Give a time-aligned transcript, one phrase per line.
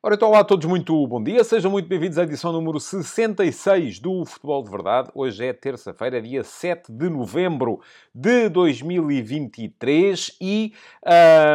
[0.00, 1.42] Ora, então, olá a todos, muito bom dia.
[1.42, 5.10] Sejam muito bem-vindos à edição número 66 do Futebol de Verdade.
[5.12, 7.80] Hoje é terça-feira, dia 7 de novembro
[8.14, 10.72] de 2023 e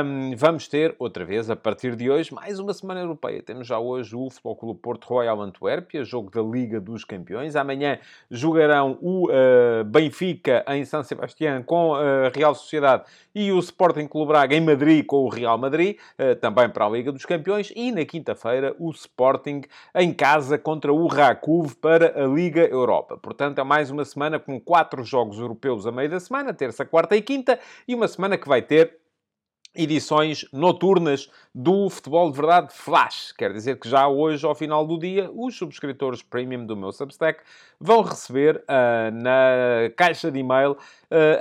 [0.05, 3.41] um, vamos ter, outra vez, a partir de hoje, mais uma semana europeia.
[3.41, 7.55] Temos já hoje o Futebol Clube Porto Royal Antuérpia, jogo da Liga dos Campeões.
[7.55, 7.97] Amanhã
[8.29, 14.29] jogarão o uh, Benfica em São Sebastião com a Real Sociedade e o Sporting Clube
[14.29, 17.71] Braga em Madrid com o Real Madrid, uh, também para a Liga dos Campeões.
[17.75, 19.61] E na quinta-feira o Sporting
[19.95, 23.17] em casa contra o Rakov para a Liga Europa.
[23.17, 27.15] Portanto, é mais uma semana com quatro jogos europeus a meio da semana, terça, quarta
[27.15, 29.02] e quinta, e uma semana que vai ter
[29.75, 33.31] edições noturnas do Futebol de Verdade Flash.
[33.31, 37.41] Quer dizer que já hoje, ao final do dia, os subscritores premium do meu Substack
[37.79, 40.77] vão receber uh, na caixa de e-mail uh,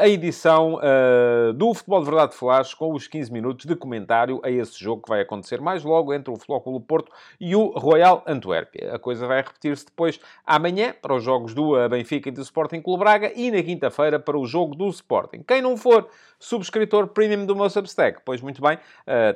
[0.00, 4.50] a edição uh, do Futebol de Verdade Flash com os 15 minutos de comentário a
[4.50, 8.94] esse jogo que vai acontecer mais logo entre o Clube Porto e o Royal Antuérpia.
[8.94, 13.04] A coisa vai repetir-se depois amanhã para os jogos do Benfica e do Sporting Clube
[13.04, 15.42] Braga e na quinta-feira para o jogo do Sporting.
[15.46, 18.78] Quem não for subscritor premium do meu Substack, pois muito bem,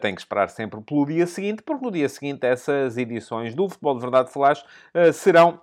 [0.00, 3.94] tem que esperar sempre pelo dia seguinte, porque no dia seguinte essas edições do Futebol
[3.94, 4.64] de Verdade Flash
[5.12, 5.60] serão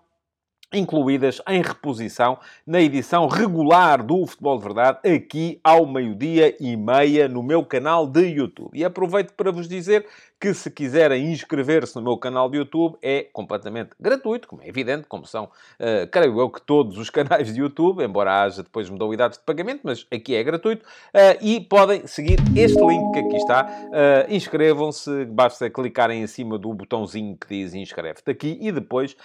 [0.75, 7.27] incluídas em reposição na edição regular do Futebol de Verdade, aqui ao meio-dia e meia
[7.27, 8.71] no meu canal de YouTube.
[8.73, 10.03] E aproveito para vos dizer
[10.44, 15.08] que se quiserem inscrever-se no meu canal de YouTube é completamente gratuito, como é evidente,
[15.08, 19.38] como são, uh, creio eu, que todos os canais de YouTube, embora haja depois modalidades
[19.38, 23.64] de pagamento, mas aqui é gratuito, uh, e podem seguir este link que aqui está.
[23.64, 29.16] Uh, Inscrevam-se, basta clicarem em cima do botãozinho que diz inscreve-te aqui e depois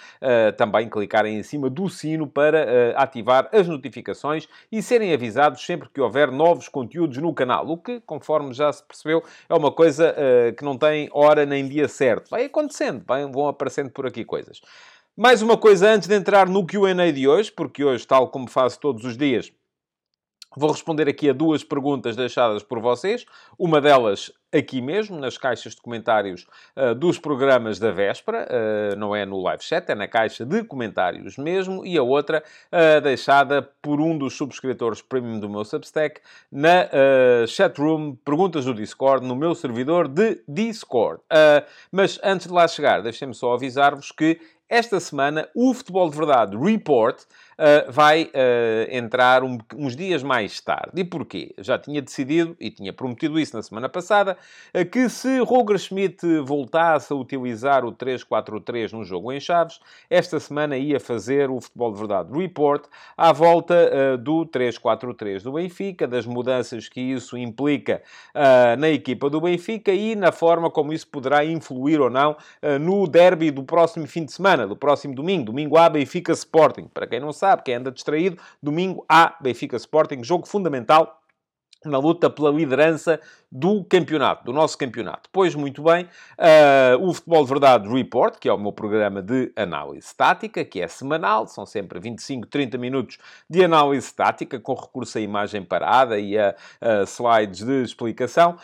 [0.57, 5.99] também clicarem em cima do sino para ativar as notificações e serem avisados sempre que
[5.99, 10.15] houver novos conteúdos no canal, o que, conforme já se percebeu, é uma coisa
[10.57, 12.29] que não tem hora nem dia certo.
[12.29, 14.61] Vai acontecendo, vão aparecendo por aqui coisas.
[15.15, 18.79] Mais uma coisa antes de entrar no Q&A de hoje, porque hoje, tal como faço
[18.79, 19.51] todos os dias,
[20.55, 23.23] Vou responder aqui a duas perguntas deixadas por vocês.
[23.57, 28.47] Uma delas aqui mesmo, nas caixas de comentários uh, dos programas da véspera.
[28.49, 31.85] Uh, não é no live chat, é na caixa de comentários mesmo.
[31.85, 36.19] E a outra uh, deixada por um dos subscritores premium do meu Substack
[36.51, 36.89] na
[37.47, 41.21] chatroom Perguntas do Discord, no meu servidor de Discord.
[41.91, 44.39] mas antes de lá chegar, deixem-me só avisar-vos que
[44.69, 47.19] esta semana o Futebol de Verdade Report
[47.59, 48.29] uh, vai uh,
[48.89, 50.91] entrar um, uns dias mais tarde.
[50.95, 51.53] E porquê?
[51.57, 54.37] Já tinha decidido, e tinha prometido isso na semana passada,
[54.73, 60.39] uh, que se Roger Schmidt voltasse a utilizar o 3-4-3 no jogo em Chaves, esta
[60.39, 62.85] semana ia fazer o Futebol de Verdade Report
[63.17, 68.01] à volta do 3-4-3 do Benfica, das mudanças que isso implica
[68.77, 72.37] na equipa do Benfica e na forma como isso poderá influir ou não
[72.79, 75.45] no derby do próximo fim de semana, do próximo domingo.
[75.45, 76.87] Domingo A, Benfica Sporting.
[76.93, 81.18] Para quem não sabe, sabe, quem anda distraído, domingo há Benfica Sporting, jogo fundamental
[81.85, 83.19] na luta pela liderança
[83.51, 85.27] do campeonato, do nosso campeonato.
[85.31, 86.05] Pois, muito bem,
[86.37, 90.79] uh, o Futebol de Verdade Report, que é o meu programa de análise tática, que
[90.79, 93.17] é semanal, são sempre 25, 30 minutos
[93.49, 98.55] de análise tática, com recurso à imagem parada e a, a slides de explicação,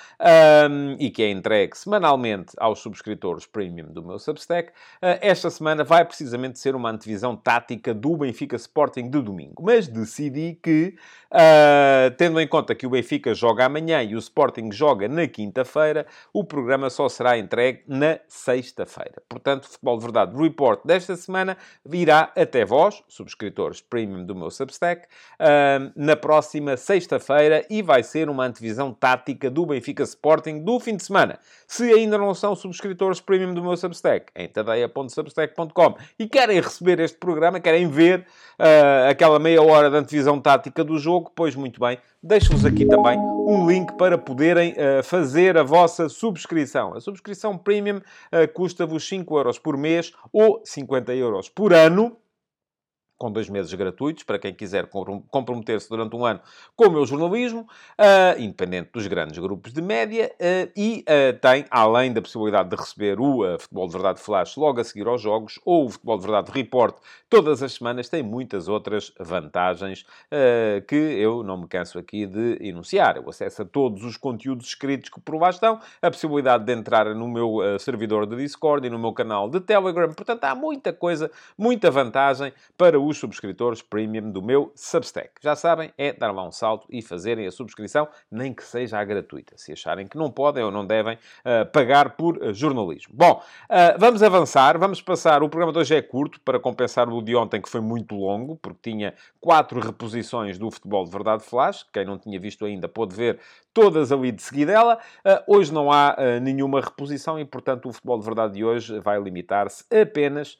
[0.69, 4.69] um, e que é entregue semanalmente aos subscritores premium do meu Substack.
[4.69, 9.87] Uh, esta semana vai precisamente ser uma antevisão tática do Benfica Sporting de domingo, mas
[9.87, 10.95] decidi que,
[11.31, 16.05] uh, tendo em conta que o Benfica joga amanhã e o Sporting joga na quinta-feira,
[16.33, 19.21] o programa só será entregue na sexta-feira.
[19.27, 24.49] Portanto, o Futebol de Verdade Report desta semana virá até vós, subscritores premium do meu
[24.49, 25.07] Substack,
[25.95, 31.03] na próxima sexta-feira e vai ser uma antevisão tática do Benfica Sporting do fim de
[31.03, 31.39] semana.
[31.67, 37.17] Se ainda não são subscritores premium do meu Substack, em tadeia.substack.com e querem receber este
[37.17, 38.25] programa, querem ver
[38.59, 43.19] uh, aquela meia hora de antevisão tática do jogo, pois muito bem, deixo-vos aqui também
[43.19, 46.95] um link para poderem uh, fazer a vossa subscrição.
[46.95, 52.17] A subscrição premium uh, custa-vos 5 euros por mês ou 50 euros por ano
[53.17, 54.87] com dois meses gratuitos, para quem quiser
[55.29, 56.41] comprometer-se durante um ano
[56.75, 61.65] com o meu jornalismo, uh, independente dos grandes grupos de média, uh, e uh, tem,
[61.71, 65.59] além da possibilidade de receber o Futebol de Verdade Flash logo a seguir aos jogos,
[65.65, 66.95] ou o Futebol de Verdade Report
[67.29, 70.05] todas as semanas, tem muitas outras vantagens
[70.87, 73.17] que eu não me canso aqui de enunciar.
[73.17, 77.13] Eu acesso a todos os conteúdos escritos que por lá estão, a possibilidade de entrar
[77.13, 81.31] no meu servidor de Discord e no meu canal de Telegram, portanto há muita coisa,
[81.57, 85.31] muita vantagem para os subscritores premium do meu Substack.
[85.41, 89.57] Já sabem, é dar lá um salto e fazerem a subscrição, nem que seja gratuita,
[89.57, 93.13] se acharem que não podem ou não devem uh, pagar por uh, jornalismo.
[93.15, 95.43] Bom, uh, vamos avançar, vamos passar.
[95.43, 98.55] O programa de hoje é curto, para compensar o de ontem, que foi muito longo,
[98.55, 101.85] porque tinha quatro reposições do Futebol de Verdade Flash.
[101.93, 103.39] Quem não tinha visto ainda pôde ver
[103.75, 104.97] todas ali de seguidela.
[105.45, 109.85] hoje não há nenhuma reposição e, portanto, o Futebol de Verdade de hoje vai limitar-se
[109.93, 110.57] apenas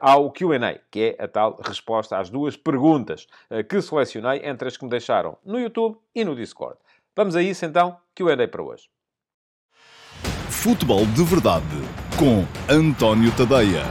[0.00, 3.26] ao Q&A, que é a tal resposta às duas perguntas
[3.68, 6.78] que selecionei entre as que me deixaram no YouTube e no Discord.
[7.16, 8.88] Vamos a isso então, Q&A para hoje.
[10.48, 11.66] Futebol de Verdade
[12.16, 13.82] com António Tadeia.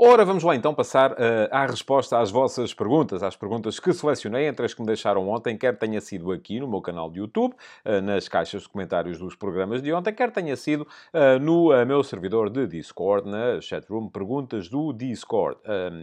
[0.00, 1.16] Ora, vamos lá então passar uh,
[1.50, 5.58] à resposta às vossas perguntas, às perguntas que selecionei, entre as que me deixaram ontem,
[5.58, 7.52] quer tenha sido aqui no meu canal de YouTube,
[7.84, 12.04] uh, nas caixas de comentários dos programas de ontem, quer tenha sido uh, no meu
[12.04, 15.58] servidor de Discord, na chatroom Perguntas do Discord.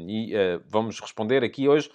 [0.10, 0.34] e
[0.68, 1.90] vamos responder aqui hoje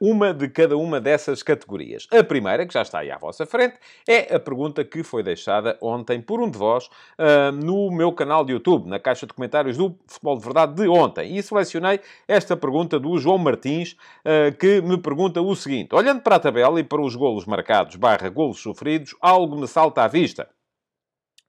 [0.00, 2.06] uma de cada uma dessas categorias.
[2.12, 3.76] A primeira, que já está aí à vossa frente,
[4.08, 6.88] é a pergunta que foi deixada ontem por um de vós
[7.54, 11.33] no meu canal de YouTube, na caixa de comentários do Futebol de Verdade de ontem
[11.38, 16.36] e selecionei esta pergunta do João Martins, eh, que me pergunta o seguinte: olhando para
[16.36, 20.48] a tabela e para os golos marcados barra golos sofridos, algo me salta à vista.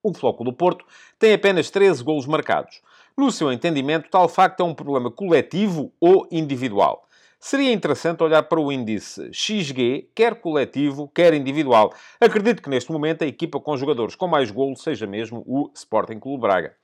[0.04, 0.86] O Flóculo Porto
[1.18, 2.82] tem apenas 13 golos marcados.
[3.18, 7.06] No seu entendimento, tal facto é um problema coletivo ou individual?
[7.40, 11.94] Seria interessante olhar para o índice XG, quer coletivo, quer individual.
[12.20, 16.20] Acredito que neste momento a equipa com jogadores com mais golos seja mesmo o Sporting
[16.20, 16.76] Clube Braga.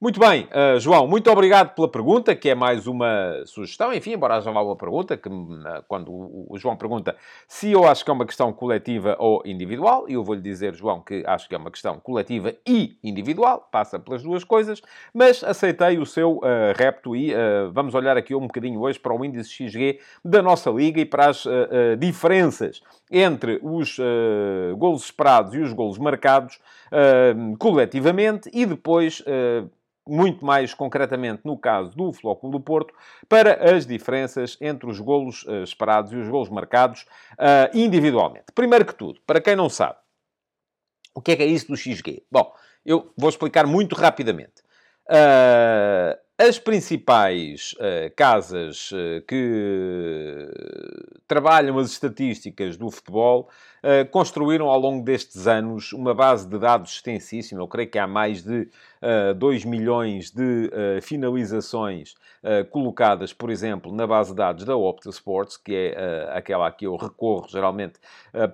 [0.00, 3.94] Muito bem, uh, João, muito obrigado pela pergunta, que é mais uma sugestão.
[3.94, 8.04] Enfim, embora haja uma pergunta, que uh, quando o, o, João pergunta se eu acho
[8.04, 11.54] que é uma questão coletiva ou individual, e eu vou-lhe dizer, João, que acho que
[11.54, 14.82] é uma questão coletiva e individual, passa pelas duas coisas,
[15.14, 16.42] mas aceitei o seu uh,
[16.76, 17.32] repto e
[17.72, 21.28] vamos olhar aqui um bocadinho hoje para o índice XG da nossa liga e para
[21.28, 21.44] as
[21.98, 23.98] diferenças entre os
[24.76, 26.58] golos esperados e os golos marcados
[27.58, 29.22] coletivamente e depois
[30.06, 32.94] muito mais concretamente no caso do Flóculo do Porto,
[33.28, 37.02] para as diferenças entre os golos uh, esperados e os golos marcados
[37.32, 38.46] uh, individualmente.
[38.54, 39.96] Primeiro que tudo, para quem não sabe,
[41.14, 42.24] o que é que é isso do XG?
[42.30, 42.52] Bom,
[42.84, 44.62] eu vou explicar muito rapidamente.
[45.06, 50.50] Uh, as principais uh, casas uh, que
[51.28, 53.48] trabalham as estatísticas do futebol
[53.84, 57.60] uh, construíram ao longo destes anos uma base de dados extensíssima.
[57.60, 58.68] Eu creio que há mais de
[59.00, 60.70] uh, 2 milhões de
[61.02, 62.14] finalizações
[62.70, 66.86] colocadas, por exemplo, na base de dados da Opta Sports, que é aquela a que
[66.86, 67.94] eu recorro geralmente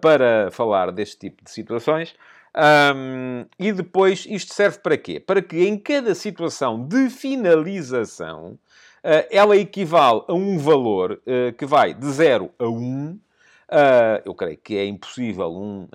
[0.00, 2.14] para falar deste tipo de situações.
[2.56, 5.20] Um, e depois, isto serve para quê?
[5.20, 8.58] Para que em cada situação de finalização,
[9.04, 12.68] uh, ela equivale a um valor uh, que vai de 0 a 1.
[12.68, 15.88] Um, uh, eu creio que é impossível um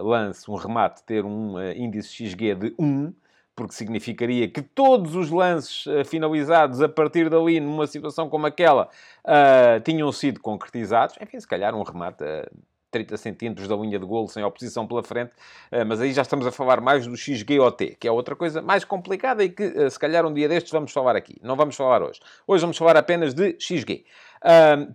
[0.00, 3.12] lance, um remate, ter um índice XG de 1
[3.60, 8.88] porque significaria que todos os lances uh, finalizados a partir dali, numa situação como aquela,
[9.22, 11.14] uh, tinham sido concretizados.
[11.20, 12.50] Enfim, se calhar um remate uh,
[12.90, 15.32] 30 centímetros da linha de golo sem oposição pela frente,
[15.70, 18.84] eh, mas aí já estamos a falar mais do XGOT, que é outra coisa mais
[18.84, 21.36] complicada e que eh, se calhar um dia destes vamos falar aqui.
[21.42, 22.20] Não vamos falar hoje.
[22.46, 24.04] Hoje vamos falar apenas de XG.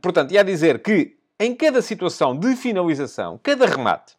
[0.02, 4.16] portanto, ia dizer que em cada situação de finalização, cada remate,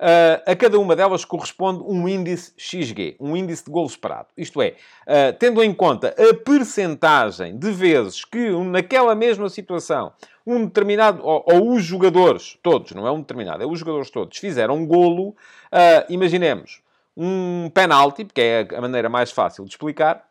[0.00, 4.28] Uh, a cada uma delas corresponde um índice XG, um índice de golo esperado.
[4.34, 4.68] Isto é,
[5.06, 10.10] uh, tendo em conta a percentagem de vezes que naquela mesma situação
[10.50, 14.38] um determinado, ou, ou, os jogadores todos, não é um determinado, é os jogadores todos,
[14.38, 16.82] fizeram um golo, uh, imaginemos,
[17.16, 20.30] um penalti, porque é a maneira mais fácil de explicar,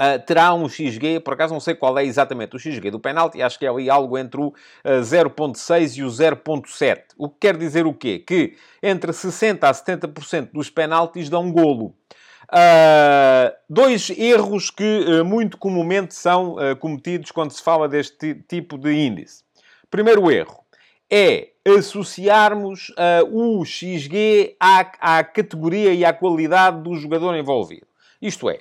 [0.00, 3.42] Uh, terá um XG, por acaso não sei qual é exatamente o XG do penalti,
[3.42, 7.02] acho que é ali algo entre o uh, ah, 0.6 e o 0.7.
[7.18, 8.18] O que quer dizer o quê?
[8.18, 11.94] Que entre 60% a 70% dos penaltis dão golo.
[12.52, 19.44] Uh, dois erros que muito comumente são cometidos quando se fala deste tipo de índice.
[19.88, 20.64] Primeiro erro
[21.08, 22.92] é associarmos
[23.30, 24.80] o XG à,
[25.18, 27.86] à categoria e à qualidade do jogador envolvido.
[28.20, 28.60] Isto é,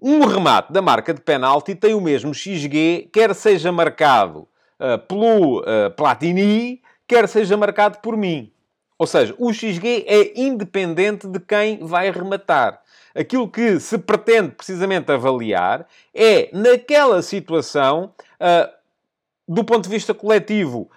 [0.00, 4.46] um remate da marca de penalti tem o mesmo XG, quer seja marcado
[4.78, 8.52] uh, pelo uh, Platini, quer seja marcado por mim.
[8.98, 12.80] Ou seja, o XG é independente de quem vai rematar.
[13.16, 18.70] Aquilo que se pretende precisamente avaliar é, naquela situação, uh,
[19.48, 20.90] do ponto de vista coletivo,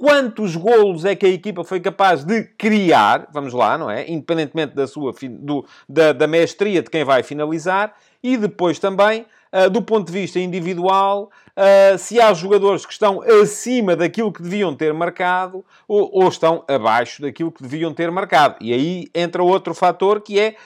[0.00, 4.10] quantos golos é que a equipa foi capaz de criar, vamos lá, não é?
[4.10, 9.68] Independentemente da sua do, da, da mestria de quem vai finalizar, e depois também, uh,
[9.68, 14.74] do ponto de vista individual, uh, se há jogadores que estão acima daquilo que deviam
[14.74, 18.56] ter marcado ou, ou, estão abaixo daquilo que deviam ter marcado.
[18.62, 20.56] E aí entra outro fator que é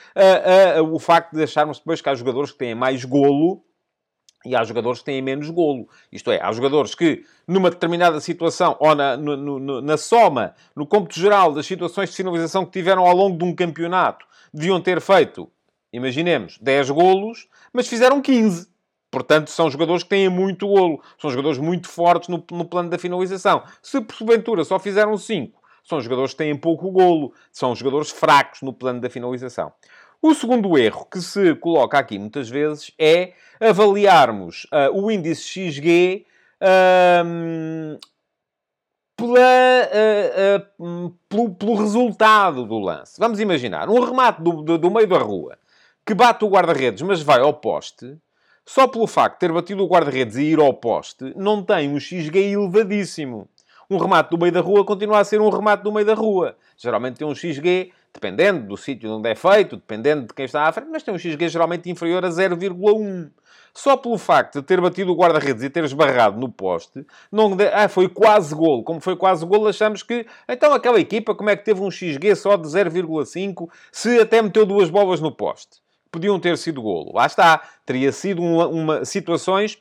[0.79, 3.65] uh, o facto de acharmos depois que há jogadores que têm mais golo
[4.45, 5.89] e há jogadores que têm menos golo.
[6.13, 10.87] Isto é, há jogadores que, numa determinada situação, ou na, no, no, na soma, no
[10.87, 15.01] cômputo geral das situações de finalização que tiveram ao longo de um campeonato, deviam ter
[15.01, 15.51] feito,
[15.93, 18.69] imaginemos, 10 golos, mas fizeram 15.
[19.11, 21.01] Portanto, são jogadores que têm muito golo.
[21.19, 23.63] São jogadores muito fortes no, no plano da finalização.
[23.81, 27.33] Se, porventura, só fizeram 5, são jogadores que têm pouco golo.
[27.53, 29.73] São jogadores fracos no plano da finalização.
[30.27, 36.25] O segundo erro que se coloca aqui muitas vezes é avaliarmos uh, o índice XG
[36.63, 38.01] uh,
[39.15, 39.39] pela,
[40.81, 43.21] uh, pelo, pelo, resultado do lance.
[43.21, 45.59] Vamos imaginar um remate do, do, do meio da rua
[46.07, 48.17] que bate o guarda-redes, mas vai ao poste.
[48.65, 52.01] Só pelo facto de ter batido o guarda-redes e ir ao poste, não tem um
[52.01, 53.47] XG elevadíssimo.
[53.91, 56.57] Um remate do meio da rua continua a ser um remate do meio da rua.
[56.79, 60.73] Geralmente tem um XG dependendo do sítio onde é feito, dependendo de quem está à
[60.73, 63.31] frente, mas tem um XG geralmente inferior a 0,1.
[63.77, 67.67] Só pelo facto de ter batido o guarda-redes e ter esbarrado no poste, não de...
[67.67, 68.85] ah, foi quase gol.
[68.85, 72.37] Como foi quase gol, achamos que então aquela equipa, como é que teve um XG
[72.37, 75.83] só de 0,5 se até meteu duas bolas no poste?
[76.13, 77.11] Podiam ter sido golo.
[77.13, 77.61] Lá está.
[77.85, 79.77] Teria sido uma, uma situações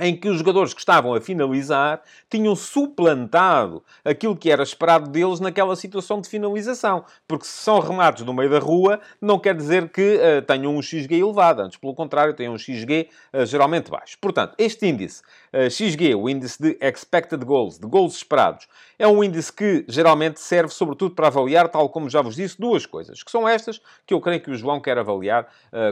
[0.00, 5.38] em que os jogadores que estavam a finalizar tinham suplantado aquilo que era esperado deles
[5.38, 7.04] naquela situação de finalização.
[7.28, 10.80] Porque se são remates no meio da rua, não quer dizer que uh, tenham um
[10.80, 11.60] XG elevado.
[11.60, 14.16] Antes, pelo contrário, têm um XG uh, geralmente baixo.
[14.20, 15.22] Portanto, este índice
[15.52, 18.66] uh, XG, o índice de Expected Goals, de gols esperados,
[18.98, 22.86] é um índice que geralmente serve sobretudo para avaliar, tal como já vos disse, duas
[22.86, 25.48] coisas, que são estas que eu creio que o João quer avaliar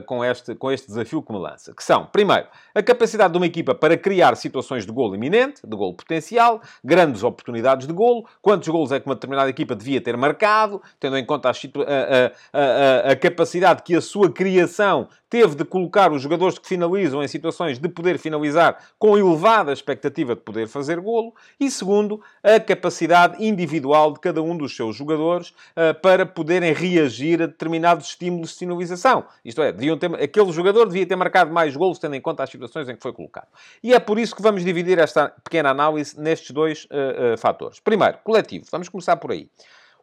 [0.07, 1.75] com, este, com este desafio que me lança.
[1.75, 5.77] Que são, primeiro, a capacidade de uma equipa para criar situações de golo iminente, de
[5.77, 10.17] golo potencial, grandes oportunidades de golo, quantos golos é que uma determinada equipa devia ter
[10.17, 15.65] marcado, tendo em conta a, a, a, a capacidade que a sua criação teve de
[15.65, 20.67] colocar os jogadores que finalizam em situações de poder finalizar com elevada expectativa de poder
[20.67, 26.27] fazer golo, e segundo, a capacidade individual de cada um dos seus jogadores uh, para
[26.27, 29.25] poderem reagir a determinados estímulos de finalização.
[29.45, 32.51] Isto é, deviam ter, aquele jogador devia ter marcado mais golos tendo em conta as
[32.51, 33.47] situações em que foi colocado.
[33.83, 37.81] E é por isso que vamos dividir esta pequena análise nestes dois uh, uh, fatores.
[37.81, 38.67] Primeiro, coletivo.
[38.71, 39.49] Vamos começar por aí.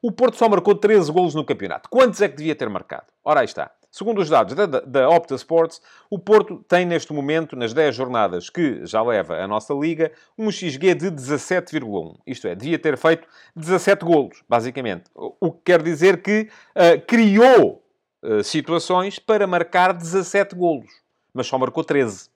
[0.01, 1.89] O Porto só marcou 13 golos no campeonato.
[1.89, 3.05] Quantos é que devia ter marcado?
[3.23, 3.71] Ora, aí está.
[3.91, 8.49] Segundo os dados da, da Opta Sports, o Porto tem neste momento, nas 10 jornadas
[8.49, 12.15] que já leva a nossa liga, um XG de 17,1.
[12.27, 15.05] Isto é, devia ter feito 17 golos, basicamente.
[15.15, 17.83] O que quer dizer que uh, criou
[18.21, 20.91] uh, situações para marcar 17 golos,
[21.33, 22.29] mas só marcou 13.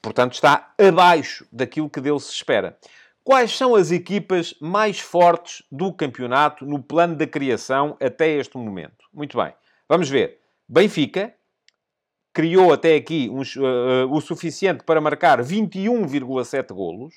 [0.00, 2.78] Portanto, está abaixo daquilo que dele se espera.
[3.24, 9.06] Quais são as equipas mais fortes do campeonato no plano da criação até este momento?
[9.12, 9.52] Muito bem,
[9.88, 10.40] vamos ver.
[10.68, 11.32] Benfica
[12.32, 17.14] criou até aqui um, uh, o suficiente para marcar 21,7 golos.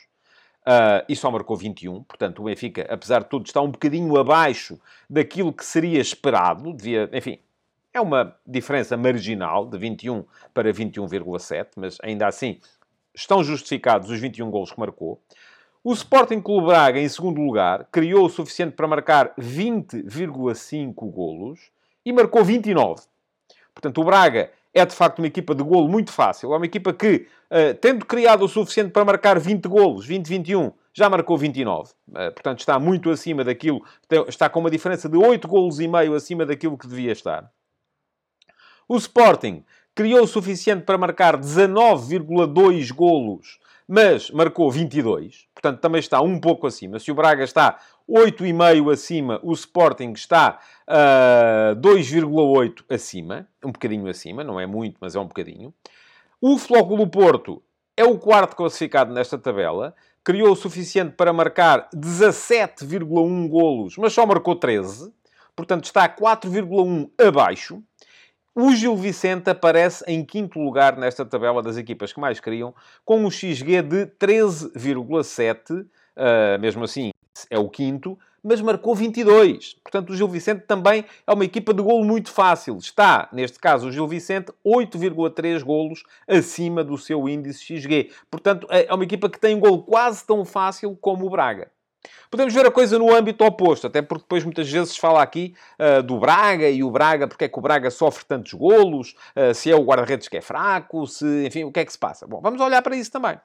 [0.68, 4.82] Uh, e só marcou 21, portanto o Benfica, apesar de tudo, está um bocadinho abaixo
[5.08, 7.38] daquilo que seria esperado, devia, enfim,
[7.96, 12.60] é uma diferença marginal de 21 para 21,7, mas ainda assim
[13.16, 15.22] estão justificados os 21 golos que marcou.
[15.82, 21.72] O Sporting Clube Braga, em segundo lugar, criou o suficiente para marcar 20,5 golos
[22.06, 23.04] e marcou 29.
[23.74, 26.54] Portanto, o Braga é de facto uma equipa de golo muito fácil.
[26.54, 31.10] É uma equipa que, uh, tendo criado o suficiente para marcar 20 golos, 20-21, já
[31.10, 31.92] marcou 29.
[31.92, 33.82] Uh, eh, portanto, está muito acima daquilo,
[34.28, 37.50] está com uma diferença de 8 golos e meio acima daquilo que devia estar.
[38.88, 39.64] O Sporting
[39.96, 45.48] criou o suficiente para marcar 19,2 golos, mas marcou 22.
[45.54, 47.00] Portanto, também está um pouco acima.
[47.00, 53.48] Se o Braga está 8,5 acima, o Sporting está uh, ah, 2,8 acima.
[53.64, 55.74] Um bocadinho acima, não é muito, mas é um bocadinho.
[56.40, 57.64] O Flóculo Porto
[57.98, 59.96] é o quarto classificado nesta tabela.
[60.24, 65.12] Criou o suficiente para marcar 17,1 golos, mas só marcou 13.
[65.56, 67.82] Portanto, está 4,1 abaixo.
[68.58, 73.26] O Gil Vicente aparece em quinto lugar nesta tabela das equipas que mais criam, com
[73.26, 75.82] um XG de 13,7.
[75.82, 77.12] Uh, ah, mesmo assim,
[77.50, 79.74] é o quinto, mas marcou 22.
[79.84, 82.78] Portanto, o Gil Vicente também é uma equipa de golo muito fácil.
[82.78, 88.12] Está, neste caso, o Gil Vicente 8,3 golos acima do seu índice XG.
[88.32, 91.75] Portanto, é, é uma equipa que tem um golo quase tão fácil como o Braga.
[92.30, 96.04] Podemos ver a coisa no âmbito oposto, até porque depois muitas vezes fala aqui uh,
[96.04, 99.72] do Braga e o Braga, porque é que o Braga sofre tantos golos, uh, se
[99.72, 102.28] é o guarda-redes que é fraco, se, enfim, o que é que se passa?
[102.28, 103.40] Bom, vamos olhar para isso também.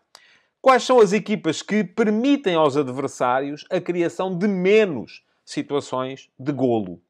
[0.61, 7.01] Quais são as equipas que permitem aos adversários a criação de menos situações de golo?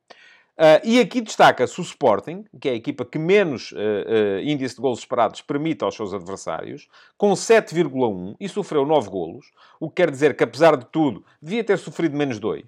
[0.60, 4.74] Uh, e aqui destaca-se o Sporting, que é a equipa que menos uh, uh, índice
[4.74, 6.86] de golos esperados permite aos seus adversários,
[7.16, 9.46] com 7,1 e sofreu 9 golos,
[9.80, 12.62] o que quer dizer que, apesar de tudo, devia ter sofrido menos 2.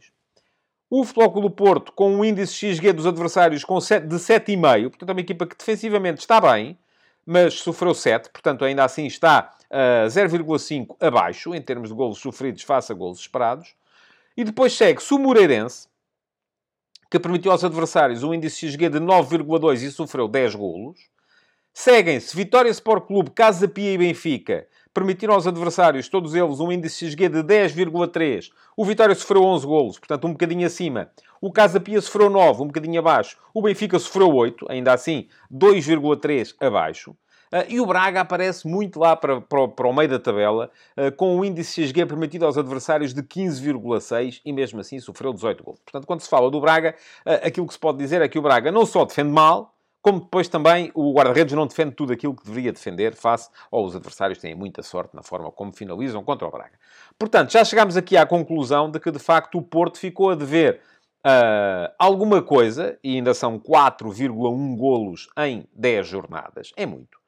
[0.89, 5.09] O Futebol do Porto, com um índice XG dos adversários com 7, de 7,5, portanto
[5.11, 6.79] é uma equipa que defensivamente está bem,
[7.27, 12.63] mas sofreu 7, portanto ainda assim está uh, 0,5 abaixo, em termos de golos sofridos
[12.63, 13.75] face a golos esperados.
[14.35, 15.92] E depois segue-se o Moreirense,
[17.12, 20.99] que permitiu aos adversários um índice XG de 9,2 e sofreu 10 golos.
[21.71, 24.66] Seguem-se Vitória Sport Clube, Casa Pia e Benfica.
[24.95, 28.49] Permitiram aos adversários, todos eles, um índice XG de 10,3.
[28.75, 31.11] O Vitória sofreu 11 golos, portanto um bocadinho acima.
[31.38, 33.37] O Casa Pia sofreu 9, um bocadinho abaixo.
[33.52, 37.14] O Benfica sofreu 8, ainda assim 2,3 abaixo.
[37.52, 41.12] Uh, e o Braga aparece muito lá para, para, para o meio da tabela, uh,
[41.12, 45.80] com um índice XG permitido aos adversários de 15,6 e mesmo assim sofreu 18 gols.
[45.80, 46.94] Portanto, quando se fala do Braga,
[47.26, 50.21] uh, aquilo que se pode dizer é que o Braga não só defende mal, como
[50.21, 54.54] depois também o guarda-redes não defende tudo aquilo que deveria defender face aos adversários têm
[54.54, 56.73] muita sorte na forma como finalizam contra o Braga.
[57.18, 60.80] Portanto, já chegamos aqui à conclusão de que, de facto, o Porto ficou a dever
[61.25, 66.73] uh, alguma coisa, e ainda são 4,1 golos em 10 jornadas.
[66.76, 67.22] É muito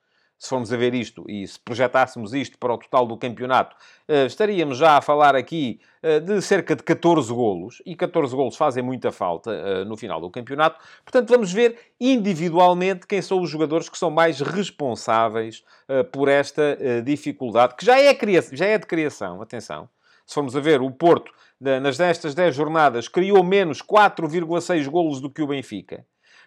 [0.44, 3.74] se formos a ver isto e se projetássemos isto para o total do campeonato,
[4.06, 8.54] eh, estaríamos já a falar aqui eh, de cerca de 14 golos, e 14 golos
[8.54, 10.78] fazem muita falta eh, no final do campeonato.
[11.02, 15.64] Portanto, vamos ver individualmente quem são os jogadores que são mais responsáveis
[16.12, 18.16] por esta dificuldade, que já é,
[18.52, 19.88] já é de criação, atenção.
[20.26, 25.30] Se formos a ver, o Porto, nas destas 10 jornadas, criou menos 4,6 golos do
[25.30, 26.04] que o Benfica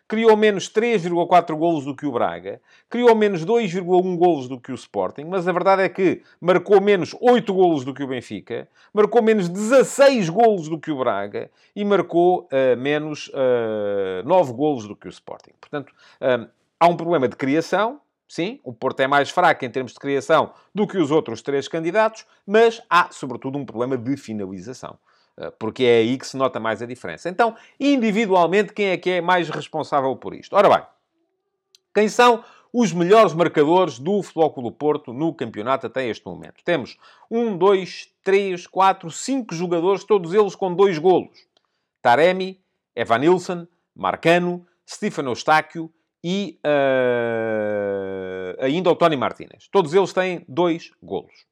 [0.08, 4.76] criou menos 3,4 golos do que o Braga, criou menos 2,1 golos do que o
[4.76, 9.22] Sporting, mas a verdade é que marcou menos 8 golos do que o Benfica, marcou
[9.22, 14.88] menos 16 golos do que o Braga e marcou uh, menos uh, eh, 9 golos
[14.88, 15.52] do que o Sporting.
[15.60, 16.48] Portanto, uh,
[16.80, 20.52] há um problema de criação, Sim, o Porto é mais fraco em termos de criação
[20.76, 25.00] do que os outros três candidatos, mas há, sobretudo, um problema de finalização.
[25.38, 27.30] Eh, porque é aí que se nota mais a diferença.
[27.30, 30.56] Então, individualmente, quem é que é mais responsável por isto?
[30.56, 30.84] Ora bem,
[31.94, 36.64] quem são os melhores marcadores do Futebol Clube do Porto no campeonato até este momento?
[36.64, 36.98] Temos
[37.30, 41.48] um, dois, três, quatro, cinco jogadores, todos eles com dois golos.
[42.02, 42.60] Taremi,
[42.96, 45.92] Evanilson, Marcano, Stefano Eustáquio
[46.24, 49.68] e uh, ainda o Tony Martínez.
[49.72, 51.46] Todos eles têm dois golos.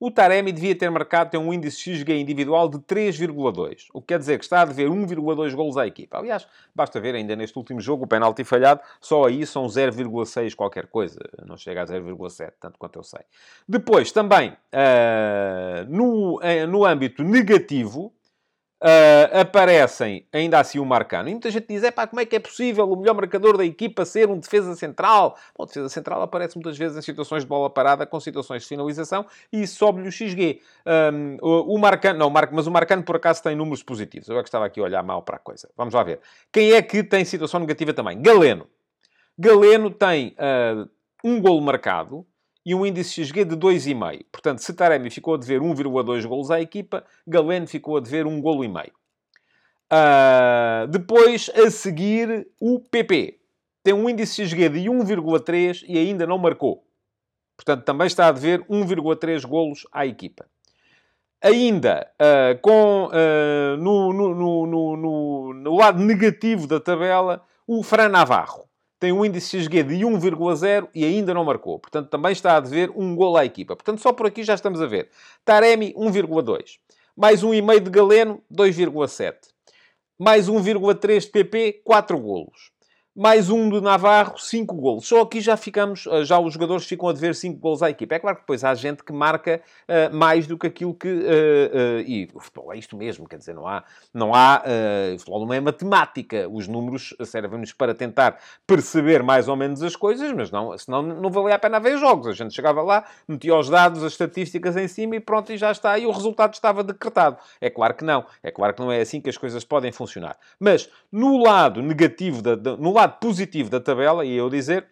[0.00, 4.18] O Taremi devia ter marcado ter um índice XG individual de 3,2, o que quer
[4.20, 6.18] dizer que está a dever 1,2 golos à equipa.
[6.18, 10.86] Aliás, basta ver ainda neste último jogo o penalti falhado, só aí são 0,6 qualquer
[10.86, 13.22] coisa, não chega a 0,7, tanto quanto eu sei.
[13.68, 18.12] Depois, também, uh, no, uh, no âmbito negativo,
[18.80, 21.28] Uh, aparecem ainda assim o Marcano.
[21.28, 23.64] E muita gente diz, é pá, como é que é possível o melhor marcador da
[23.64, 25.36] equipa ser um defesa central?
[25.56, 29.26] Bom, defesa central aparece muitas vezes em situações de bola parada, com situações de finalização,
[29.52, 30.60] e sobe-lhe o XG.
[30.86, 34.28] Um, o, o Marcano, não, mas o Marcano por acaso tem números positivos.
[34.28, 35.68] Eu é que estava aqui a olhar mal para a coisa.
[35.76, 36.20] Vamos lá ver.
[36.52, 38.22] Quem é que tem situação negativa também?
[38.22, 38.68] Galeno.
[39.36, 40.88] Galeno tem uh,
[41.24, 42.24] um golo marcado,
[42.68, 44.26] e um índice XG de 2,5.
[44.30, 48.42] Portanto, se Taremi ficou a dever 1,2 golos à equipa, Galeno ficou a dever 1
[48.42, 48.92] golo e meio.
[49.90, 53.38] Uh, depois, a seguir, o PP.
[53.82, 56.84] Tem um índice XG de 1,3 e ainda não marcou.
[57.56, 60.44] Portanto, também está a dever 1,3 golos à equipa.
[61.40, 68.67] Ainda, uh, com, uh, no, no, no, no, lado negativo da tabela, o Fran Navarro
[68.98, 71.78] tem um índice XG de 1,0 e ainda não marcou.
[71.78, 73.76] Portanto, também está a dever um gol à equipa.
[73.76, 75.10] Portanto, só por aqui já estamos a ver.
[75.44, 76.78] Taremi, 1,2.
[77.16, 79.34] Mais 1,5 de Galeno, 2,7.
[80.18, 82.77] Mais 1,3 de PP, 4 golos
[83.18, 85.08] mais um do Navarro, 5 golos.
[85.08, 88.14] Só aqui já ficamos, eh, já os jogadores ficam a dever 5 golos à equipa.
[88.14, 91.08] É claro que depois há gente que marca uh, mais do que aquilo que...
[91.08, 93.82] Uh, uh, e o futebol é isto mesmo, quer dizer, não há...
[94.14, 94.62] Não há
[95.14, 96.48] o futebol não é matemática.
[96.48, 101.28] Os números servem-nos para tentar perceber mais ou menos as coisas, mas não, senão não
[101.28, 102.28] valia a pena ver jogos.
[102.28, 105.72] A gente chegava lá, metia os dados, as estatísticas em cima e pronto, e já
[105.72, 105.98] está.
[105.98, 107.36] E o resultado estava decretado.
[107.60, 108.24] É claro que não.
[108.42, 110.36] É claro que não é assim que as coisas podem funcionar.
[110.60, 114.86] Mas, no lado negativo, da, no lado lado positivo da tabela, e eu dizer,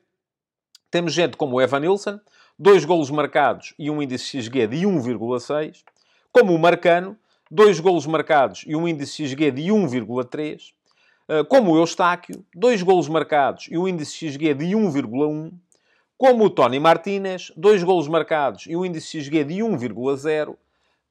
[0.91, 2.19] temos gente como o Evan Nilsson,
[2.59, 5.83] dois golos marcados e um índice XG de 1,6,
[6.33, 7.17] como o Marcano,
[7.51, 10.75] dois golos marcados e um índice XG de 1,3.
[11.29, 15.53] Uh, como o Eustáquio, dois golos marcados e um índice XG de 1,1.
[16.17, 20.57] Como o Tony Martinez, dois golos marcados e um índice XG de 1,0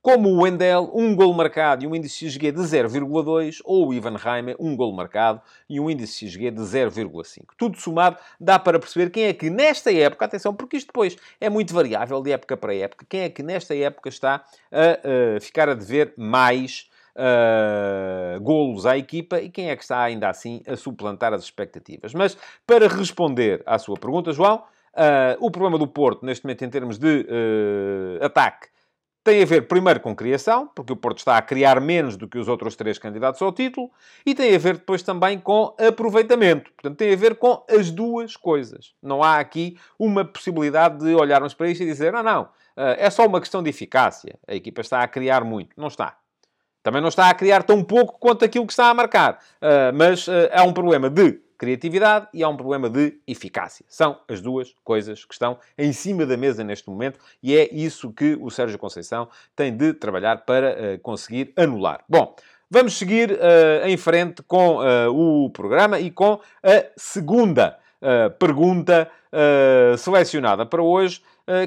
[0.06, 4.16] como o Wendell, um gol marcado e um índice XG de 0,2, ou o Ivan
[4.16, 7.46] Reimer, um gol marcado e um índice XG de 0,5.
[7.58, 11.50] Tudo somado dá para perceber quem é que nesta época, atenção, porque isto depois é
[11.50, 15.70] muito variável de época para época, quem é que nesta época está a, a ficar
[15.70, 20.76] a dever mais uh, golos à equipa e quem é que está ainda assim a
[20.76, 22.14] suplantar as expectativas.
[22.14, 22.38] Mas
[22.68, 27.00] para responder à sua pergunta, João, uh, o problema do Porto neste momento em termos
[27.00, 28.75] de uh, ataque
[29.26, 32.38] tem a ver, primeiro, com criação, porque o Porto está a criar menos do que
[32.38, 33.90] os outros três candidatos ao título,
[34.24, 36.72] e tem a ver depois também com aproveitamento.
[36.74, 38.94] Portanto, tem a ver com as duas coisas.
[39.02, 43.10] Não há aqui uma possibilidade de olharmos para isto e dizer, não, não, eh, é
[43.10, 44.38] só uma questão de eficácia.
[44.48, 45.72] A equipa está a criar muito.
[45.76, 46.18] Não está.
[46.84, 49.40] Também não está a criar tão pouco quanto aquilo que está a marcar.
[49.60, 53.86] Eh, mas há um problema de criatividade e há um problema de eficácia.
[53.88, 58.12] São as duas coisas que estão em cima da mesa neste momento e é isso
[58.12, 62.04] que o Sérgio Conceição tem de trabalhar para uh, conseguir anular.
[62.08, 62.36] Bom,
[62.70, 67.80] vamos seguir uh, em frente com uh, o programa e com a segunda
[68.38, 69.10] pergunta
[69.98, 71.24] selecionada para hoje,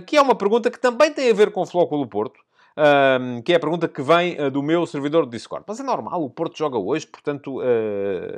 [0.07, 2.39] que é uma pergunta que também tem a ver com o Flóculo Porto
[2.79, 5.65] um, que é a pergunta que vem uh, do meu servidor do Discord.
[5.67, 7.63] Mas é normal, o Porto joga hoje, portanto, uh,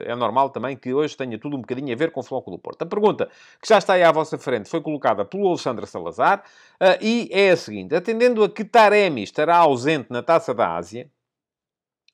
[0.01, 2.61] é normal também que hoje tenha tudo um bocadinho a ver com o Flóculo do
[2.61, 2.83] Porto.
[2.83, 3.29] A pergunta
[3.61, 6.43] que já está aí à vossa frente foi colocada pelo Alexandre Salazar
[6.81, 11.11] uh, e é a seguinte: atendendo a que Taremi estará ausente na taça da Ásia,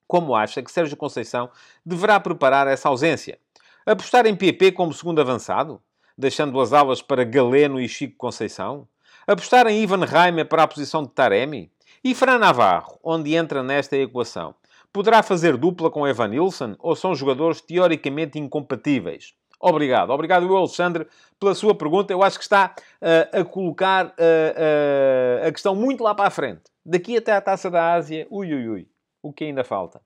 [0.07, 1.49] como acha que Sérgio Conceição
[1.85, 3.39] deverá preparar essa ausência?
[3.85, 5.81] Apostar em PP como segundo avançado?
[6.19, 8.89] Deixando as aulas para Galeno e Chico Conceição?
[9.27, 11.71] Apostar em Ivan Reimer para a posição de Taremi?
[12.07, 14.55] E Fran Navarro, onde entra nesta equação?
[14.93, 19.35] Poderá fazer dupla com Evan Nilsson ou são jogadores teoricamente incompatíveis?
[19.59, 20.11] Obrigado.
[20.11, 21.09] Obrigado, Alexandre,
[21.41, 22.13] pela sua pergunta.
[22.13, 26.31] Eu acho que está uh, a colocar uh, uh, a questão muito lá para a
[26.31, 26.63] frente.
[26.85, 28.89] Daqui até à Taça da Ásia, ui, ui, ui.
[29.21, 30.01] O que ainda falta?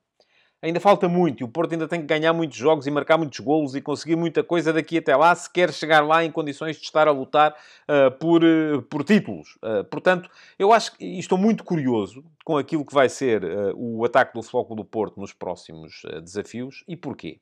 [0.62, 3.40] Ainda falta muito e o Porto ainda tem que ganhar muitos jogos e marcar muitos
[3.40, 6.82] golos e conseguir muita coisa daqui até lá, se quer chegar lá em condições de
[6.82, 7.52] estar a lutar
[7.88, 9.56] uh, por, uh, por títulos.
[9.62, 13.42] Uh, portanto, eu acho que estou muito curioso com aquilo que vai ser
[13.74, 17.38] o ataque do Floco do Porto nos próximos desafios e porquê.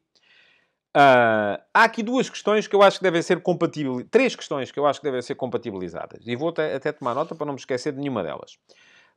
[0.95, 4.11] há aqui duas questões que eu acho que devem ser compatibilizadas.
[4.11, 6.27] Três questões que eu acho que devem ser compatibilizadas.
[6.27, 8.59] E vou até, até tomar nota para não me esquecer de nenhuma delas.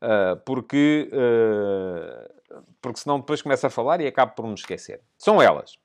[0.01, 2.40] Uh, porque, uh,
[2.81, 5.01] porque senão depois começa a falar e acabo por me esquecer.
[5.17, 5.77] São elas.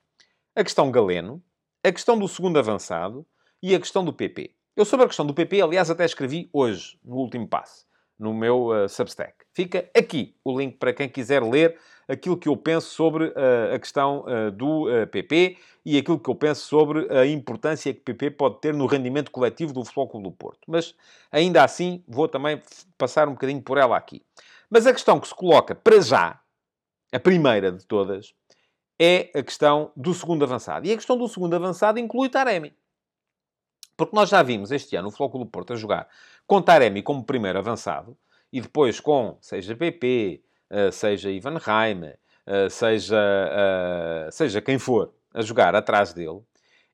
[0.55, 1.43] A questão Galeno,
[1.83, 3.25] a questão do segundo avançado
[3.61, 4.55] e a questão do PP.
[4.75, 8.69] Eu sobre a questão do PP, aliás, até escrevi hoje, no último passo no meu
[8.69, 9.33] uh, Substack.
[9.53, 11.77] Fica aqui o link para quem quiser ler
[12.07, 16.35] aquilo que eu penso sobre uh, a questão uh, do PP e aquilo que eu
[16.35, 20.31] penso sobre a importância que o PP pode ter no rendimento coletivo do Futebol do
[20.31, 20.61] Porto.
[20.67, 20.95] Mas,
[21.31, 22.61] ainda assim, vou também
[22.97, 24.23] passar um bocadinho por ela aqui.
[24.69, 26.39] Mas a questão que se coloca para já,
[27.11, 28.33] a primeira de todas,
[28.99, 30.87] é a questão do segundo avançado.
[30.87, 32.73] E a questão do segundo avançado inclui Taremi.
[33.95, 36.07] Porque nós já vimos este ano o Flóculo Porto a jogar
[36.45, 38.17] com Taremi como primeiro avançado
[38.51, 45.13] e depois com, seja PP, eh, seja Ivan Reimer, eh, seja, eh, seja quem for,
[45.33, 46.41] a jogar atrás dele,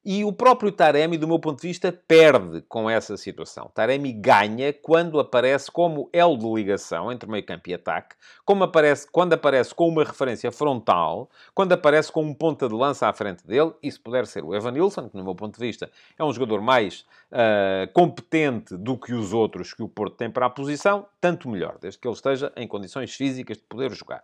[0.05, 3.71] e o próprio Taremi, do meu ponto de vista, perde com essa situação.
[3.73, 9.07] Taremi ganha quando aparece como elo de ligação entre meio campo e ataque, como aparece,
[9.09, 13.45] quando aparece com uma referência frontal, quando aparece com um ponta de lança à frente
[13.47, 16.23] dele, e se puder ser o Evan Nilsson, que, no meu ponto de vista, é
[16.23, 20.49] um jogador mais uh, competente do que os outros que o Porto tem para a
[20.49, 24.23] posição, tanto melhor, desde que ele esteja em condições físicas de poder jogar.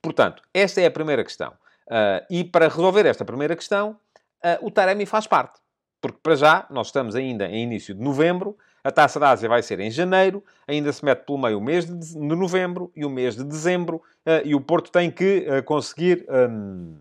[0.00, 1.52] Portanto, esta é a primeira questão.
[1.88, 3.96] Uh, e para resolver esta primeira questão,
[4.44, 5.58] uh, o Taremi faz parte.
[6.00, 9.62] Porque, para já, nós estamos ainda em início de novembro, a Taça da Ásia vai
[9.62, 13.36] ser em janeiro, ainda se mete pelo meio o mês de, novembro e o mês
[13.36, 16.98] de dezembro, uh, e o Porto tem que uh, conseguir um,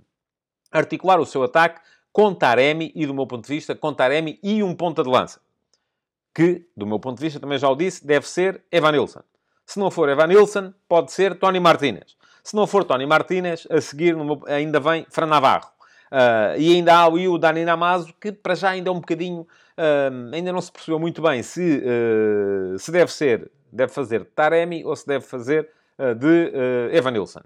[0.71, 1.80] articular o seu ataque
[2.12, 5.39] com Taremi e, do meu ponto de vista, com Taremi e um ponta de lança.
[6.34, 9.21] Que, do meu ponto de vista, também já o disse, deve ser Evan Nilsson.
[9.65, 12.15] Se não for Evan Nilsson, pode ser Tony Martinez.
[12.43, 15.69] Se não for Tony Martinez, a seguir meu, ainda vem Fran Navarro.
[16.11, 19.41] Uh, e ainda há o Dani Namazo, que para já ainda é um bocadinho...
[19.77, 24.83] Uh, ainda não se percebeu muito bem se, uh, se deve ser, deve fazer Taremi
[24.83, 25.69] ou se deve fazer
[26.19, 26.51] de
[26.95, 27.41] Evan Nilsson.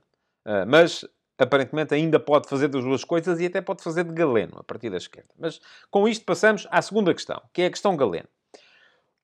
[0.68, 1.06] mas
[1.38, 4.90] aparentemente ainda pode fazer das duas coisas e até pode fazer de Galeno, a partir
[4.90, 5.30] da esquerda.
[5.40, 8.28] Mas com isto passamos à segunda questão, que é a questão Galeno.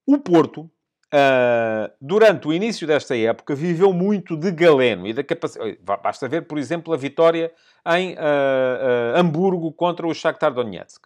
[0.06, 0.71] O Porto
[1.13, 5.80] uh, durante o início desta época, viveu muito de Galeno e da capacidade...
[5.84, 7.52] Basta ver, por exemplo, a vitória
[7.96, 11.06] em uh, uh, Hamburgo contra o Shakhtar Donetsk.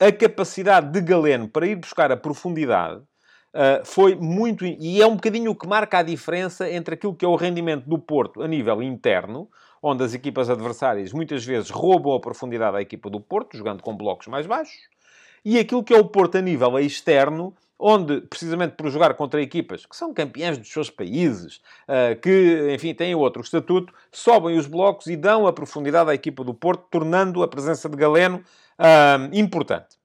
[0.00, 3.02] a capacidade de Galeno para ir buscar a profundidade
[3.84, 4.64] foi muito...
[4.64, 7.88] E é um bocadinho o que marca a diferença entre aquilo que é o rendimento
[7.88, 9.48] do Porto a nível interno,
[9.80, 13.94] onde as equipas adversárias muitas vezes roubam a profundidade à equipa do Porto, jogando com
[13.94, 14.88] blocos mais baixos,
[15.44, 19.84] e aquilo que é o Porto a nível externo, onde, precisamente por jogar contra equipas
[19.84, 25.06] que são campeãs dos seus países, uh, que, enfim, têm outro estatuto, sobem os blocos
[25.06, 28.42] e dão a profundidade à equipa do Porto, tornando a presença de Galeno
[28.78, 29.96] uh, importante.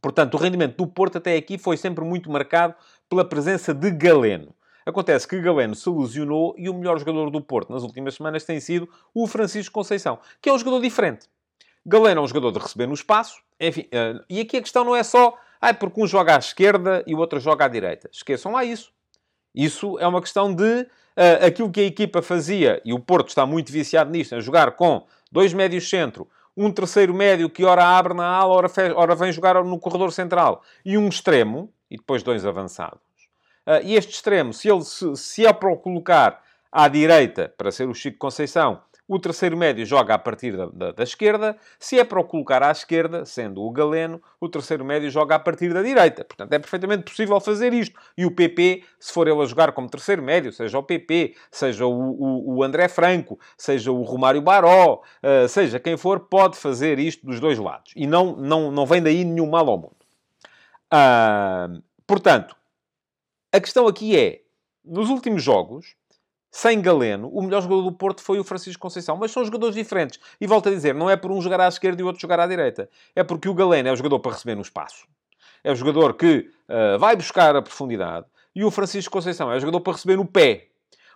[0.00, 2.74] Portanto, o rendimento do Porto até aqui foi sempre muito marcado
[3.08, 4.54] pela presença de Galeno.
[4.84, 8.58] Acontece que Galeno se ilusionou e o melhor jogador do Porto nas últimas semanas tem
[8.60, 11.28] sido o Francisco Conceição, que é um jogador diferente.
[11.84, 14.96] Galeno é um jogador de receber no espaço, enfim, uh, e aqui a questão não
[14.96, 18.08] é só, ah, porque um joga à esquerda e o outro joga à direita.
[18.12, 18.92] Esqueçam lá isso.
[19.54, 23.44] Isso é uma questão de uh, aquilo que a equipa fazia, e o Porto está
[23.44, 28.14] muito viciado nisto, a jogar com dois médios centro, um terceiro médio que ora abre
[28.14, 32.46] na ala, ora, ora vem jogar no corredor central, e um extremo, e depois dois
[32.46, 33.00] avançados.
[33.66, 36.42] Uh, e este extremo, se ele se, se é para o colocar
[36.72, 40.92] à direita, para ser o Chico Conceição, o terceiro médio joga a partir da, da,
[40.92, 41.56] da, esquerda.
[41.80, 45.38] Se é para o colocar à esquerda, sendo o Galeno, o terceiro médio joga a
[45.40, 46.24] partir da direita.
[46.24, 47.98] Portanto, é perfeitamente possível fazer isto.
[48.16, 51.84] E o PP, se for ele a jogar como terceiro médio, seja o PP, seja
[51.84, 57.00] o, o, o André Franco, seja o Romário Baró, uh, seja quem for, pode fazer
[57.00, 57.92] isto dos dois lados.
[57.96, 59.96] E não, não, não vem daí nenhum mal ao mundo.
[60.86, 62.54] Uh, portanto,
[63.52, 64.42] a questão aqui é,
[64.84, 65.96] nos últimos jogos,
[66.50, 69.16] sem Galeno, o melhor jogador do Porto foi o Francisco Conceição.
[69.16, 70.18] Mas são jogadores diferentes.
[70.40, 72.40] E volto a dizer, não é por um jogar à esquerda e o outro jogar
[72.40, 72.88] à direita.
[73.14, 75.06] É porque o Galeno é o jogador para receber no espaço.
[75.62, 78.26] É o jogador que uh, vai buscar a profundidade.
[78.54, 80.66] E o Francisco Conceição é o jogador para receber no pé.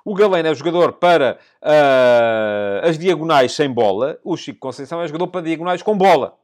[0.05, 4.19] O Galeno é o jogador para uh, as diagonais sem bola.
[4.23, 6.37] O Chico Conceição é o jogador para diagonais com bola.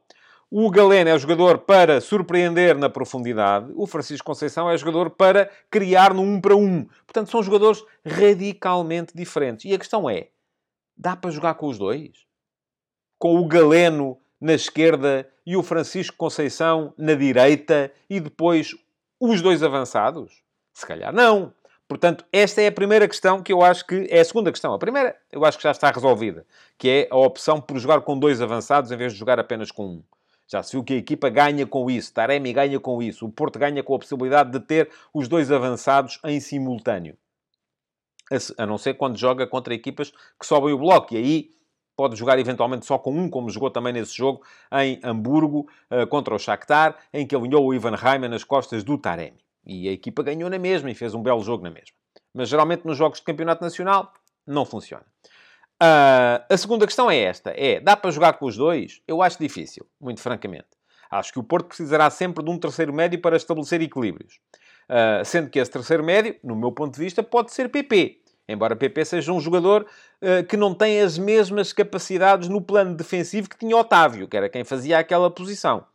[0.53, 3.71] O Galeno é jogador para surpreender na profundidade.
[3.73, 6.83] O Francisco Conceição é jogador para criar no um para um.
[7.05, 9.63] Portanto, são jogadores radicalmente diferentes.
[9.63, 10.27] E a questão é:
[10.97, 12.25] dá para jogar com os dois?
[13.17, 18.75] Com o Galeno na esquerda e o Francisco Conceição na direita e depois
[19.21, 20.43] os dois avançados?
[20.73, 21.53] Se calhar não.
[21.87, 24.73] Portanto, esta é a primeira questão que eu acho que é a segunda questão.
[24.73, 26.45] A primeira, eu acho que já está resolvida,
[26.77, 29.85] que é a opção por jogar com dois avançados em vez de jogar apenas com
[29.85, 30.03] um.
[30.51, 33.57] Já se viu que a equipa ganha com isso, Taremi ganha com isso, o Porto
[33.57, 37.15] ganha com a possibilidade de ter os dois avançados em simultâneo.
[38.57, 41.55] A não ser quando joga contra equipas que sobem o bloco, e aí
[41.95, 44.41] pode jogar eventualmente só com um, como jogou também nesse jogo
[44.73, 48.97] em Hamburgo eh, contra o Shakhtar, em que alinhou o Ivan Reimann nas costas do
[48.97, 49.39] Taremi.
[49.65, 51.95] E a equipa ganhou na mesma e fez um belo jogo na mesma.
[52.33, 54.11] Mas geralmente nos jogos de campeonato nacional
[54.45, 55.05] não funciona.
[55.81, 59.01] Uh, a segunda questão é esta: é, dá para jogar com os dois?
[59.07, 60.67] Eu acho difícil, muito francamente.
[61.09, 64.39] Acho que o Porto precisará sempre de um terceiro médio para estabelecer equilíbrios.
[64.87, 68.19] Uh, sendo que esse terceiro médio, no meu ponto de vista, pode ser PP.
[68.47, 69.87] Embora PP seja um jogador
[70.21, 74.49] uh, que não tem as mesmas capacidades no plano defensivo que tinha Otávio, que era
[74.49, 75.85] quem fazia aquela posição.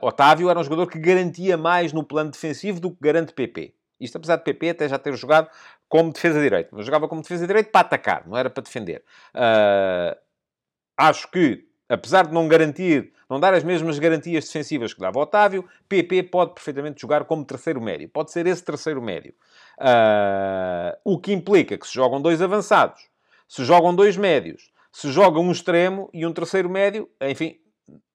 [0.00, 3.74] Otávio era um jogador que garantia mais no plano defensivo do que garante PP.
[4.00, 5.48] Isto apesar de PP até já ter jogado
[5.88, 6.70] como defesa direito.
[6.72, 9.02] Mas jogava como defesa direito para atacar, não era para defender.
[9.34, 10.16] Uh,
[10.96, 15.68] acho que, apesar de não garantir, não dar as mesmas garantias defensivas que dava Otávio,
[15.88, 18.08] PP pode perfeitamente jogar como terceiro médio.
[18.08, 19.34] Pode ser esse terceiro médio.
[19.78, 23.08] Uh, o que implica que se jogam dois avançados,
[23.46, 27.58] se jogam dois médios, se joga um extremo e um terceiro médio, enfim,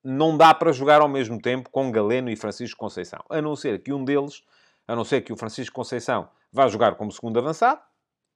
[0.04, 3.24] não dá para jogar ao mesmo tempo com Galeno e Francisco Conceição.
[3.30, 4.43] A não ser que um deles
[4.88, 7.82] a não ser que o Francisco Conceição vá jogar como segundo avançado,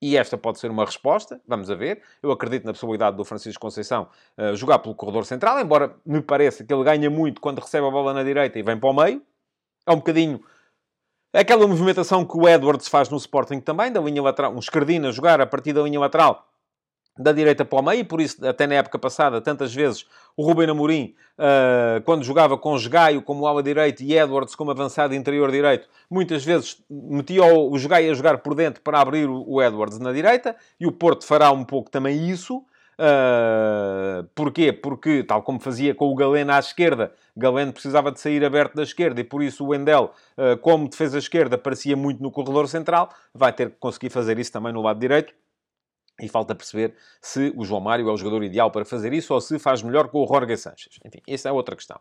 [0.00, 2.02] e esta pode ser uma resposta, vamos a ver.
[2.22, 6.64] Eu acredito na possibilidade do Francisco Conceição uh, jogar pelo corredor central, embora me pareça
[6.64, 9.22] que ele ganha muito quando recebe a bola na direita e vem para o meio.
[9.84, 10.40] É um bocadinho
[11.32, 15.10] aquela movimentação que o Edwards faz no Sporting também, da linha lateral, um escardino a
[15.10, 16.47] jogar a partir da linha lateral
[17.18, 20.70] da direita para o meio, por isso, até na época passada, tantas vezes o Rubem
[20.70, 25.88] Amorim, uh, quando jogava com Jogaio como ala direito e Edwards como avançado interior direito,
[26.08, 29.98] muitas vezes metia o, o Jogaio a jogar por dentro para abrir o, o, Edwards
[29.98, 32.64] na direita, e o Porto fará um pouco também isso.
[33.00, 34.72] Uh, porquê?
[34.72, 38.82] Porque, tal como fazia com o Galeno à esquerda, Galeno precisava de sair aberto da
[38.82, 43.10] esquerda e por isso o Wendel, uh, como defesa esquerda, aparecia muito no corredor central,
[43.32, 45.32] vai ter que conseguir fazer isso também no lado direito
[46.20, 49.40] e falta perceber se o João Mário é o jogador ideal para fazer isso ou
[49.40, 50.98] se faz melhor com o Jorge Sanches.
[51.04, 52.00] Enfim, essa é outra questão.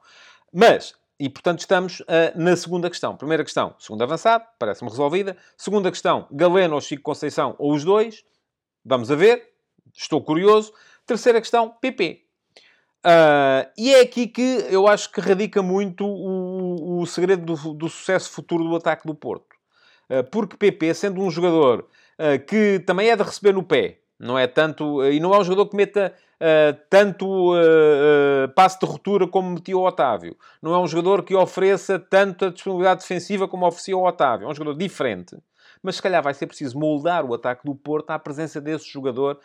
[0.51, 3.15] Mas, e, portanto, estamos uh, na segunda questão.
[3.15, 5.35] Primeira questão, segundo avançado, parece-me resolvida.
[5.55, 8.23] Segunda questão, Galeno ou Chico Conceição ou os dois.
[8.85, 9.49] Vamos a ver.
[9.95, 10.73] Estou curioso.
[11.05, 12.23] Terceira questão, PP.
[13.05, 17.87] Uh, e é aqui que eu acho que radica muito o, o segredo do, do,
[17.89, 19.55] sucesso futuro do ataque do Porto.
[20.09, 21.87] Uh, porque PP, sendo um jogador
[22.47, 25.03] que também é de receber no pé, não é tanto...
[25.05, 29.51] e não é um jogador que meta uh, tanto uh, uh, passe de ruptura como
[29.51, 30.35] metia o Otávio.
[30.61, 34.47] Não é um jogador que ofereça tanta disponibilidade defensiva como oferecia o Otávio.
[34.47, 35.37] É um jogador diferente.
[35.83, 39.39] Mas se calhar vai ser preciso moldar o ataque do Porto à presença desse jogador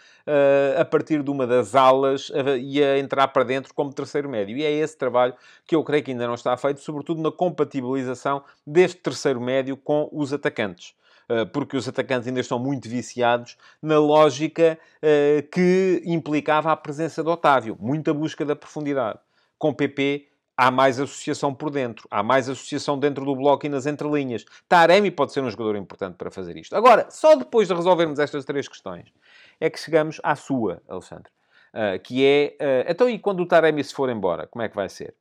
[0.80, 4.56] a partir de uma das alas e a entrar para dentro como terceiro médio.
[4.56, 5.34] E é esse trabalho
[5.66, 10.08] que eu creio que ainda não está feito, sobretudo na compatibilização deste terceiro médio com
[10.10, 10.94] os atacantes.
[11.28, 17.22] Eh, porque os atacantes ainda estão muito viciados na lógica eh, que implicava a presença
[17.22, 17.76] de Otávio.
[17.80, 19.18] Muita busca da profundidade.
[19.58, 23.86] Com PP, há mais associação por dentro, há mais associação dentro do bloco e nas
[23.86, 24.44] entrelinhas.
[24.68, 26.74] Taremi pode ser um jogador importante para fazer isto.
[26.74, 29.12] Agora, só depois de resolvermos estas três questões,
[29.60, 31.30] é que chegamos à sua, Alexandre.
[31.72, 34.76] Uh, que é, uh, então e quando o Taremi se for embora, como é que
[34.76, 35.14] vai ser?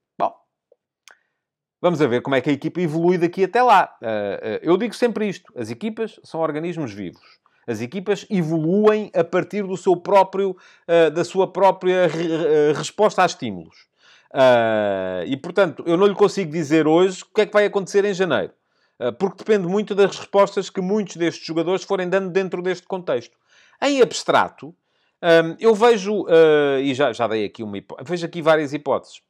[1.81, 3.91] Vamos a ver como é que a equipa evolui daqui até lá.
[3.99, 7.41] Uh, uh, eu digo sempre isto: as equipas são organismos vivos.
[7.65, 13.25] As equipas evoluem a partir do seu próprio, uh, da sua própria re resposta a
[13.25, 13.87] estímulos.
[15.25, 18.13] e, portanto, eu não lhe consigo dizer hoje o que é que vai acontecer em
[18.13, 18.53] janeiro.
[19.17, 23.35] porque depende muito das respostas que muitos destes jogadores forem dando dentro deste contexto.
[23.81, 24.73] Em abstrato,
[25.59, 26.25] eu vejo,
[26.81, 29.21] e já, já dei aqui uma vejo aqui várias hipóteses.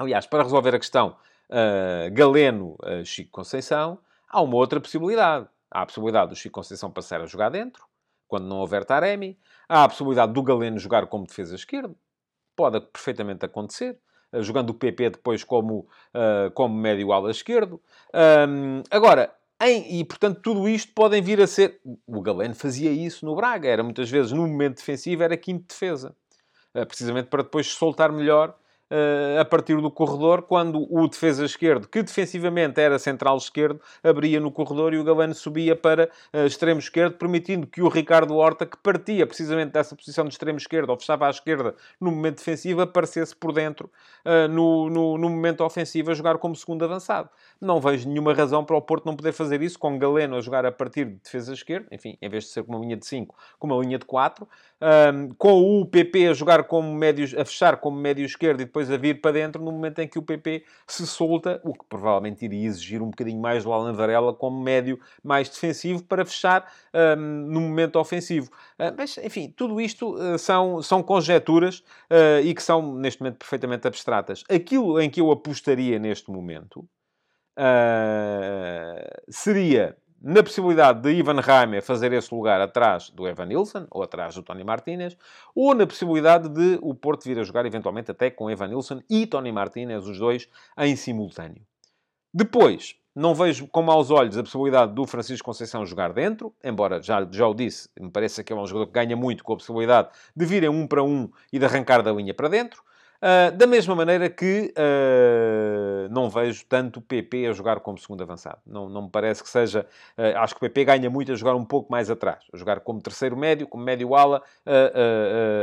[0.00, 1.14] Aliás, para resolver a questão
[1.50, 5.46] uh, Galeno-Chico uh, Conceição, há uma outra possibilidade.
[5.70, 7.84] Há a possibilidade do Chico Conceição passar a jogar dentro,
[8.26, 9.38] quando não houver Taremi.
[9.68, 11.94] Há a possibilidade do Galeno jogar como defesa esquerda.
[12.56, 13.98] Pode perfeitamente acontecer.
[14.32, 15.80] Uh, jogando o PP depois como,
[16.14, 17.78] uh, como médio ala esquerdo.
[18.48, 19.30] Um, agora,
[19.62, 21.78] em, e, portanto, tudo isto podem vir a ser...
[22.06, 23.68] O Galeno fazia isso no Braga.
[23.68, 26.16] Era, muitas vezes, no momento defensivo, era quinto defesa.
[26.74, 28.59] Uh, precisamente para depois soltar melhor eh,
[29.40, 34.50] a partir do corredor, quando o defesa esquerdo, que defensivamente era central esquerdo, abria no
[34.50, 38.76] corredor e o Galeno subia para uh, extremo esquerdo, permitindo que o Ricardo Horta, que
[38.76, 43.34] partia precisamente dessa posição de extremo esquerdo, ou fechava à esquerda no momento defensivo, aparecesse
[43.34, 43.90] por dentro
[44.24, 47.28] uh, no, no, no, momento ofensivo a jogar como segundo avançado.
[47.60, 50.64] Não vejo nenhuma razão para o Porto não poder fazer isso, com Galeno a jogar
[50.64, 53.36] a partir de defesa esquerda, enfim, em vez de ser com uma linha de 5,
[53.58, 54.48] com uma linha de 4,
[54.80, 58.90] um, com o PP a jogar como médios, a fechar como médio esquerdo e depois
[58.90, 62.46] a vir para dentro no momento em que o PP se solta, o que provavelmente
[62.46, 67.16] iria exigir um bocadinho mais do Alan Varela como médio mais defensivo para fechar um,
[67.20, 68.50] no momento ofensivo.
[68.78, 73.36] Uh, mas, enfim, tudo isto uh, são, são conjecturas uh, e que são, neste momento,
[73.36, 74.44] perfeitamente abstratas.
[74.48, 76.88] Aquilo em que eu apostaria neste momento
[79.28, 84.34] seria na possibilidade de Ivan Reimer fazer esse lugar atrás do Evan Nilsson, ou atrás
[84.34, 85.16] do Tony Martinez,
[85.54, 89.26] ou na possibilidade de o Porto vir a jogar eventualmente até com Evan Nilsson e
[89.26, 91.62] Tony Martinez, os dois, em simultâneo.
[92.32, 97.26] Depois, não vejo com maus olhos a possibilidade do Francisco Conceição jogar dentro, embora já,
[97.30, 100.10] já o disse, me parece que é um jogador que ganha muito com a possibilidade
[100.36, 102.82] de virem um para um e de arrancar da linha para dentro.
[103.22, 108.22] Uh, da mesma maneira que uh, não vejo tanto o PP a jogar como segundo
[108.22, 108.56] avançado.
[108.66, 109.86] Não, não me parece que seja.
[110.16, 112.80] Uh, acho que o PP ganha muito a jogar um pouco mais atrás, a jogar
[112.80, 114.42] como terceiro médio, como médio ala,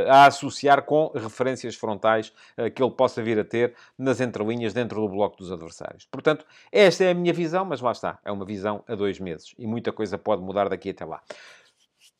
[0.08, 2.32] a associar com referências frontais
[2.74, 6.06] que ele possa vir a ter nas entrelinhas dentro do bloco dos adversários.
[6.10, 8.18] Portanto, esta é a minha visão, mas lá está.
[8.24, 11.20] É uma visão a dois meses e muita coisa pode mudar daqui até lá.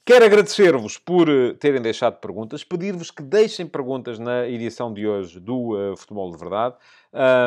[0.04, 5.38] Quero agradecer-vos por eh, terem deixado perguntas, pedir-vos que deixem perguntas na edição de hoje
[5.38, 6.76] do uh, Futebol de Verdade,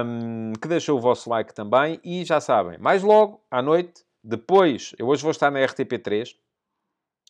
[0.05, 4.93] um, que deixem o vosso like também e já sabem, mais logo, à noite, depois,
[4.99, 6.35] eu hoje vou estar na RTP3,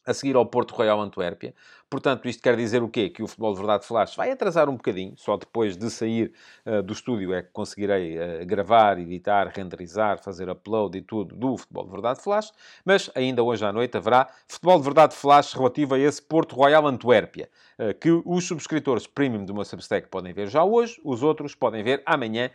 [0.05, 1.53] a seguir ao Porto Royal Antuérpia.
[1.91, 3.09] Portanto, isto quer dizer o quê?
[3.09, 6.31] Que o Futebol de Verdade Flash vai atrasar um bocadinho, só depois de sair
[6.65, 11.57] uh, do estúdio é que conseguirei uh, gravar, editar, renderizar, fazer upload e tudo do
[11.57, 12.53] Futebol de Verdade Flash,
[12.85, 16.87] mas ainda hoje à noite haverá Futebol de Verdade Flash relativo a esse Porto Royal
[16.87, 21.55] Antuérpia, uh, que os subscritores premium do meu Substack podem ver já hoje, os outros
[21.55, 22.49] podem ver amanhã,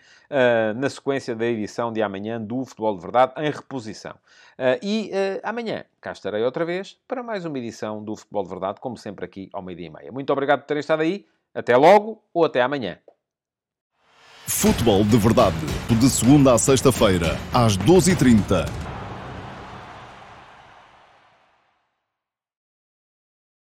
[0.74, 4.14] na sequência da edição de amanhã do Futebol de Verdade em reposição.
[4.82, 5.11] e
[5.43, 9.26] amanhã cá estarei outra vez para mais uma edição do Futebol de Verdade, como sempre
[9.27, 10.12] aqui ao meio-dia e meia.
[10.12, 11.27] Muito obrigado por terem estado aí.
[11.55, 12.99] Até logo ou até amanhã.
[14.47, 15.57] Futebol de Verdade,
[15.89, 18.86] de segunda a sexta-feira, às 12h30